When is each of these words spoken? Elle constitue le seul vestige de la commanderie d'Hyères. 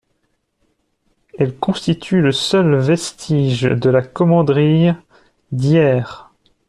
Elle 1.37 1.55
constitue 1.55 2.21
le 2.21 2.31
seul 2.31 2.75
vestige 2.75 3.61
de 3.65 3.91
la 3.91 4.01
commanderie 4.01 4.93
d'Hyères. 5.51 6.33